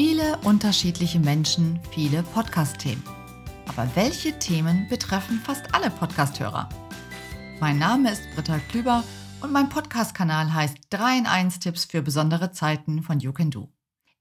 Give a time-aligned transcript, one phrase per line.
[0.00, 3.02] Viele unterschiedliche Menschen, viele Podcast-Themen.
[3.66, 6.68] Aber welche Themen betreffen fast alle Podcasthörer?
[7.58, 9.02] Mein Name ist Britta Klüber
[9.40, 13.72] und mein Podcast-Kanal heißt 3 in 1 Tipps für besondere Zeiten von You Can Do.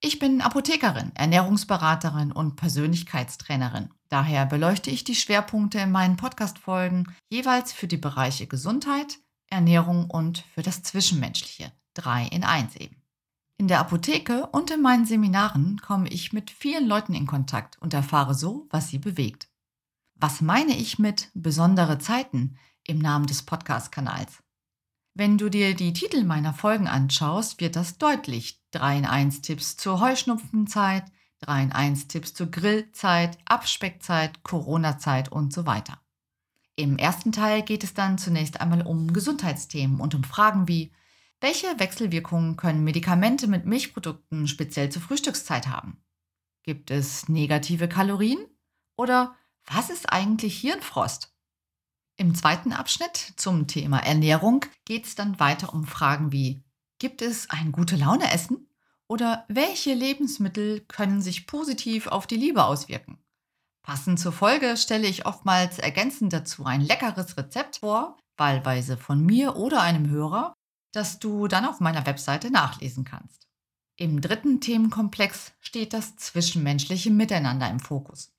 [0.00, 3.90] Ich bin Apothekerin, Ernährungsberaterin und Persönlichkeitstrainerin.
[4.08, 9.18] Daher beleuchte ich die Schwerpunkte in meinen Podcast-Folgen jeweils für die Bereiche Gesundheit,
[9.50, 11.70] Ernährung und für das Zwischenmenschliche.
[11.92, 12.96] 3 in 1 eben.
[13.58, 17.94] In der Apotheke und in meinen Seminaren komme ich mit vielen Leuten in Kontakt und
[17.94, 19.48] erfahre so, was sie bewegt.
[20.14, 24.42] Was meine ich mit besondere Zeiten im Namen des Podcast-Kanals?
[25.14, 28.62] Wenn du dir die Titel meiner Folgen anschaust, wird das deutlich.
[28.72, 31.04] 3 in 1 Tipps zur Heuschnupfenzeit,
[31.40, 35.98] 3 in 1 Tipps zur Grillzeit, Abspeckzeit, Corona-Zeit und so weiter.
[36.74, 40.92] Im ersten Teil geht es dann zunächst einmal um Gesundheitsthemen und um Fragen wie,
[41.40, 46.02] welche Wechselwirkungen können Medikamente mit Milchprodukten speziell zur Frühstückszeit haben?
[46.62, 48.38] Gibt es negative Kalorien?
[48.96, 51.32] Oder was ist eigentlich Hirnfrost?
[52.16, 56.64] Im zweiten Abschnitt zum Thema Ernährung geht es dann weiter um Fragen wie,
[56.98, 58.70] gibt es ein gute Laune Essen?
[59.06, 63.18] Oder welche Lebensmittel können sich positiv auf die Liebe auswirken?
[63.82, 69.54] Passend zur Folge stelle ich oftmals ergänzend dazu ein leckeres Rezept vor, wahlweise von mir
[69.54, 70.56] oder einem Hörer,
[70.92, 73.46] das du dann auf meiner Webseite nachlesen kannst.
[73.96, 78.32] Im dritten Themenkomplex steht das zwischenmenschliche Miteinander im Fokus.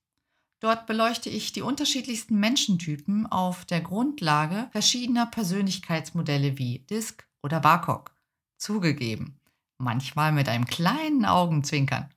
[0.60, 8.16] Dort beleuchte ich die unterschiedlichsten Menschentypen auf der Grundlage verschiedener Persönlichkeitsmodelle wie DISC oder WAKOK.
[8.58, 9.40] Zugegeben,
[9.78, 12.10] manchmal mit einem kleinen Augenzwinkern.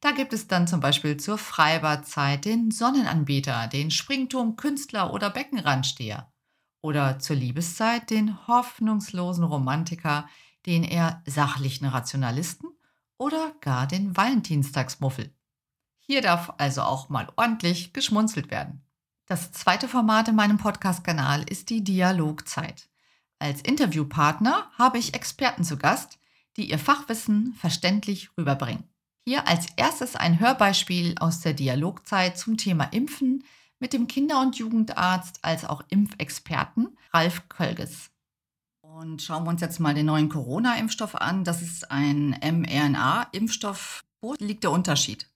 [0.00, 6.32] Da gibt es dann zum Beispiel zur Freibadzeit den Sonnenanbieter, den Springturmkünstler oder Beckenrandsteher
[6.80, 10.28] oder zur Liebeszeit den hoffnungslosen Romantiker,
[10.66, 12.70] den eher sachlichen Rationalisten
[13.16, 15.32] oder gar den Valentinstagsmuffel.
[15.98, 18.82] Hier darf also auch mal ordentlich geschmunzelt werden.
[19.26, 22.88] Das zweite Format in meinem Podcast-Kanal ist die Dialogzeit.
[23.38, 26.18] Als Interviewpartner habe ich Experten zu Gast,
[26.56, 28.84] die ihr Fachwissen verständlich rüberbringen.
[29.26, 33.44] Hier als erstes ein Hörbeispiel aus der Dialogzeit zum Thema Impfen
[33.78, 38.10] mit dem Kinder- und Jugendarzt als auch Impfexperten Ralf Kölges.
[38.80, 41.44] Und schauen wir uns jetzt mal den neuen Corona-Impfstoff an.
[41.44, 44.02] Das ist ein mRNA-Impfstoff.
[44.20, 45.30] Wo liegt der Unterschied?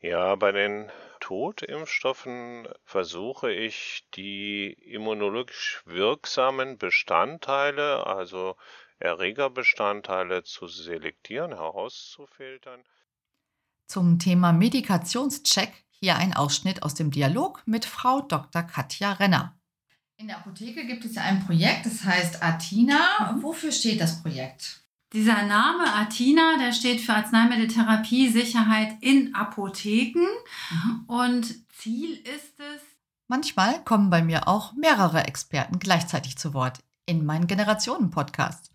[0.00, 0.90] Ja, bei den
[1.20, 8.56] Totimpfstoffen versuche ich die immunologisch wirksamen Bestandteile, also
[8.98, 12.84] Erregerbestandteile zu selektieren, herauszufiltern.
[13.86, 18.62] Zum Thema Medikationscheck hier ein Ausschnitt aus dem Dialog mit Frau Dr.
[18.62, 19.56] Katja Renner.
[20.18, 23.34] In der Apotheke gibt es ja ein Projekt, das heißt Atina.
[23.34, 23.42] Mhm.
[23.42, 24.82] Wofür steht das Projekt?
[25.12, 30.26] Dieser Name Atina, der steht für Arzneimitteltherapie Sicherheit in Apotheken.
[30.70, 31.04] Mhm.
[31.06, 32.82] Und Ziel ist es.
[33.28, 38.72] Manchmal kommen bei mir auch mehrere Experten gleichzeitig zu Wort in meinen Generationen-Podcast.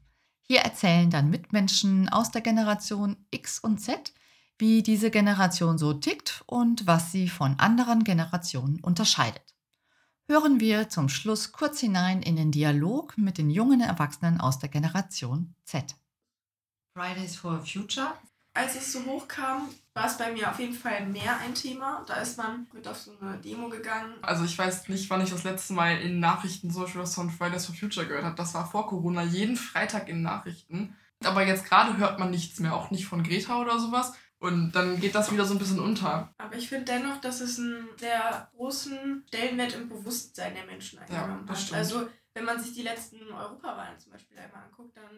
[0.48, 4.14] Hier erzählen dann Mitmenschen aus der Generation X und Z,
[4.62, 9.56] wie diese Generation so tickt und was sie von anderen Generationen unterscheidet.
[10.28, 14.70] Hören wir zum Schluss kurz hinein in den Dialog mit den jungen Erwachsenen aus der
[14.70, 15.96] Generation Z.
[16.96, 18.14] Fridays for Future.
[18.54, 22.04] Als es so hochkam, war es bei mir auf jeden Fall mehr ein Thema.
[22.06, 24.14] Da ist man mit auf so eine Demo gegangen.
[24.22, 27.66] Also ich weiß nicht, wann ich das letzte Mal in Nachrichten so etwas von Fridays
[27.66, 28.36] for Future gehört habe.
[28.36, 30.96] Das war vor Corona, jeden Freitag in Nachrichten.
[31.24, 34.14] Aber jetzt gerade hört man nichts mehr, auch nicht von Greta oder sowas.
[34.41, 36.34] Und dann geht das wieder so ein bisschen unter.
[36.40, 41.44] Aber ich finde dennoch, dass es einen sehr großen Stellenwert im Bewusstsein der Menschen eingenommen
[41.46, 41.59] ja, hat.
[41.59, 41.78] Stimmt.
[41.78, 45.12] Also wenn man sich die letzten Europawahlen zum Beispiel einmal anguckt, dann...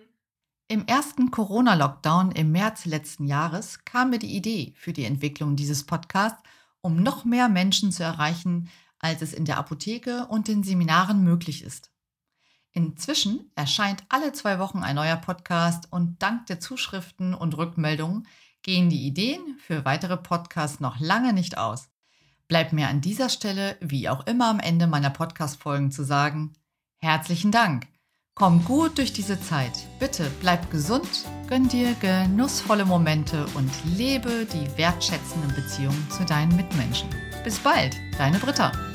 [0.67, 5.85] Im ersten Corona-Lockdown im März letzten Jahres kam mir die Idee für die Entwicklung dieses
[5.85, 6.43] Podcasts,
[6.81, 8.69] um noch mehr Menschen zu erreichen,
[8.99, 11.91] als es in der Apotheke und den Seminaren möglich ist.
[12.73, 18.27] Inzwischen erscheint alle zwei Wochen ein neuer Podcast und dank der Zuschriften und Rückmeldungen
[18.63, 21.89] gehen die Ideen für weitere Podcasts noch lange nicht aus.
[22.47, 26.53] Bleibt mir an dieser Stelle, wie auch immer am Ende meiner Podcast-Folgen zu sagen,
[26.99, 27.87] herzlichen Dank.
[28.35, 29.87] Komm gut durch diese Zeit.
[29.99, 37.09] Bitte bleib gesund, gönn dir genussvolle Momente und lebe die wertschätzenden Beziehungen zu deinen Mitmenschen.
[37.43, 38.92] Bis bald, deine Britta.